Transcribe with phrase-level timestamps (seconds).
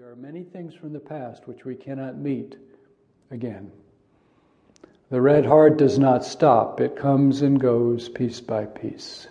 [0.00, 2.56] there are many things from the past which we cannot meet
[3.30, 3.70] again.
[5.10, 9.28] The red heart does not stop, it comes and goes piece by piece.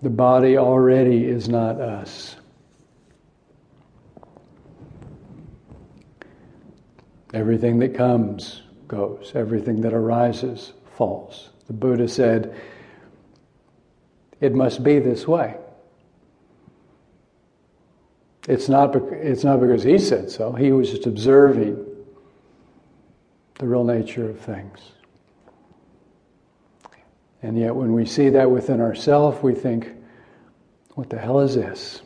[0.00, 2.36] The body already is not us.
[7.34, 11.50] Everything that comes goes, everything that arises falls.
[11.66, 12.58] The Buddha said,
[14.40, 15.58] It must be this way.
[18.48, 21.84] It's not, it's not because he said so, he was just observing
[23.58, 24.78] the real nature of things.
[27.42, 29.92] And yet, when we see that within ourselves, we think,
[30.94, 32.00] what the hell is this?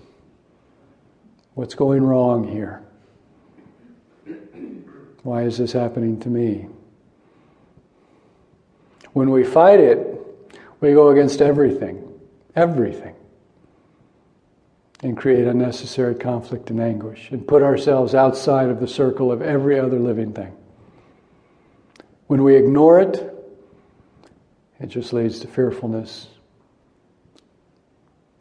[1.55, 2.83] What's going wrong here?
[5.23, 6.67] Why is this happening to me?
[9.13, 10.19] When we fight it,
[10.81, 12.03] we go against everything.
[12.57, 13.15] Everything
[15.03, 19.79] and create unnecessary conflict and anguish and put ourselves outside of the circle of every
[19.79, 20.53] other living thing.
[22.29, 23.29] When we ignore it,
[24.81, 26.29] it just leads to fearfulness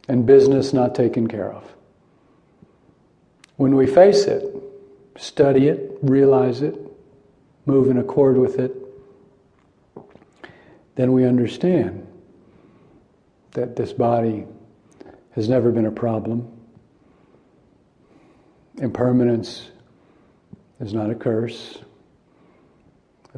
[0.08, 1.64] and business not taken care of.
[3.56, 4.44] When we face it,
[5.16, 6.76] study it, realize it,
[7.66, 8.74] move in accord with it,
[10.94, 12.06] then we understand
[13.52, 14.46] that this body
[15.32, 16.51] has never been a problem.
[18.82, 19.70] Impermanence
[20.80, 21.78] is not a curse.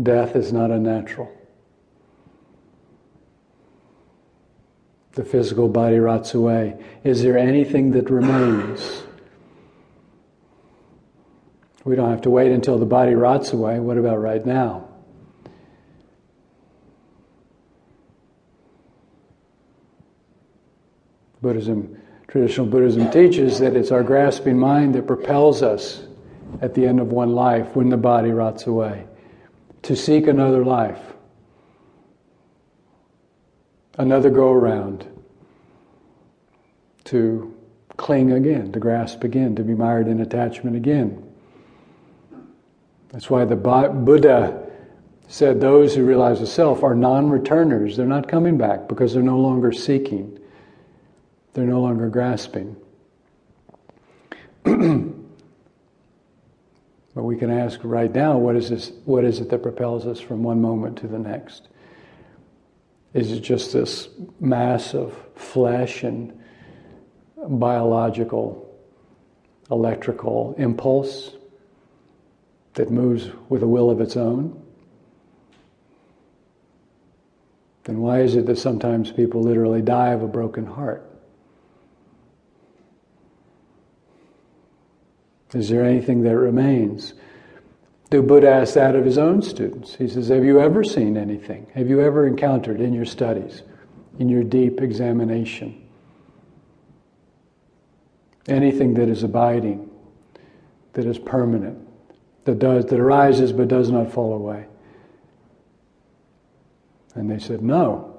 [0.02, 1.30] Death is not unnatural.
[5.12, 6.82] The physical body rots away.
[7.04, 9.02] Is there anything that remains?
[11.84, 13.78] We don't have to wait until the body rots away.
[13.80, 14.88] What about right now?
[21.42, 26.02] Buddhism, traditional Buddhism teaches that it's our grasping mind that propels us
[26.60, 29.06] at the end of one life when the body rots away
[29.84, 31.00] to seek another life,
[33.98, 35.06] another go around,
[37.04, 37.54] to
[37.96, 41.22] cling again, to grasp again, to be mired in attachment again.
[43.10, 44.66] That's why the Buddha
[45.28, 47.96] said those who realize the self are non returners.
[47.96, 50.38] They're not coming back because they're no longer seeking.
[51.54, 52.76] They're no longer grasping.
[54.64, 54.72] but
[57.14, 60.42] we can ask right now what is, this, what is it that propels us from
[60.42, 61.68] one moment to the next?
[63.12, 64.08] Is it just this
[64.40, 66.36] mass of flesh and
[67.36, 68.76] biological,
[69.70, 71.30] electrical impulse
[72.74, 74.60] that moves with a will of its own?
[77.84, 81.13] Then why is it that sometimes people literally die of a broken heart?
[85.54, 87.14] Is there anything that remains?
[88.10, 89.94] The Buddha asked that of his own students.
[89.94, 91.66] He says, Have you ever seen anything?
[91.74, 93.62] Have you ever encountered in your studies,
[94.18, 95.86] in your deep examination,
[98.48, 99.90] anything that is abiding,
[100.92, 101.78] that is permanent,
[102.44, 104.66] that does that arises but does not fall away?
[107.14, 108.10] And they said, No.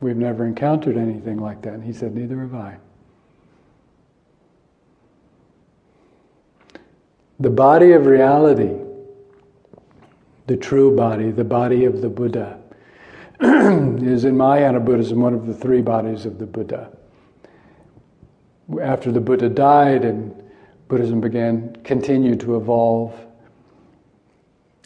[0.00, 1.72] We've never encountered anything like that.
[1.72, 2.76] And he said, Neither have I.
[7.44, 8.74] The body of reality,
[10.46, 12.58] the true body, the body of the Buddha,
[13.38, 16.90] is in Mahayana Buddhism one of the three bodies of the Buddha.
[18.80, 20.34] After the Buddha died and
[20.88, 23.14] Buddhism began, continued to evolve,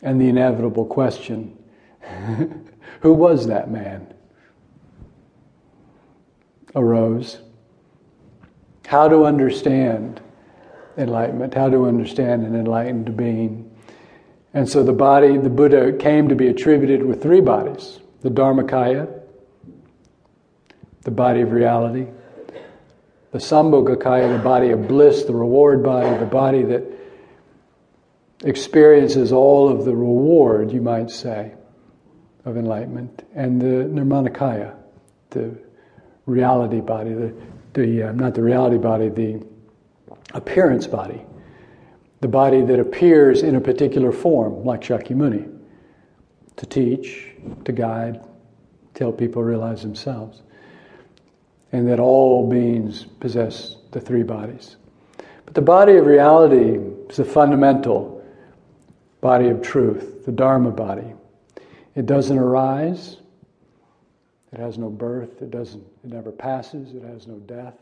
[0.02, 1.56] and the inevitable question
[3.02, 4.12] who was that man?
[6.74, 7.38] arose.
[8.88, 10.20] How to understand
[10.98, 13.70] enlightenment, how to understand an enlightened being.
[14.52, 19.08] And so the body, the Buddha came to be attributed with three bodies the Dharmakaya,
[21.02, 22.08] the body of reality,
[23.30, 26.82] the Sambhogakaya, the body of bliss, the reward body, the body that
[28.44, 31.52] experiences all of the reward, you might say,
[32.44, 34.74] of enlightenment, and the Nirmanakaya,
[35.30, 35.56] the
[36.26, 37.34] reality body, the,
[37.74, 39.40] the uh, not the reality body, the
[40.34, 41.22] appearance body,
[42.20, 45.56] the body that appears in a particular form, like Shakyamuni,
[46.56, 47.32] to teach,
[47.64, 48.20] to guide,
[48.94, 50.42] to help people realize themselves.
[51.70, 54.76] And that all beings possess the three bodies.
[55.44, 56.78] But the body of reality
[57.08, 58.24] is the fundamental
[59.20, 61.12] body of truth, the Dharma body.
[61.94, 63.18] It doesn't arise,
[64.52, 67.74] it has no birth, it doesn't it never passes, it has no death.